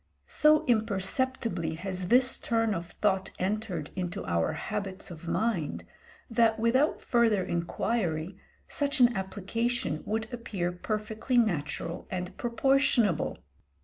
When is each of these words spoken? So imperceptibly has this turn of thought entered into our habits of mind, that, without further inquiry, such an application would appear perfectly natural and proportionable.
So 0.25 0.65
imperceptibly 0.65 1.75
has 1.75 2.07
this 2.07 2.39
turn 2.39 2.73
of 2.73 2.89
thought 2.89 3.29
entered 3.37 3.91
into 3.95 4.25
our 4.25 4.53
habits 4.53 5.11
of 5.11 5.27
mind, 5.27 5.83
that, 6.27 6.57
without 6.59 7.03
further 7.03 7.43
inquiry, 7.43 8.35
such 8.67 8.99
an 8.99 9.15
application 9.15 10.01
would 10.07 10.27
appear 10.33 10.71
perfectly 10.71 11.37
natural 11.37 12.07
and 12.09 12.35
proportionable. 12.35 13.37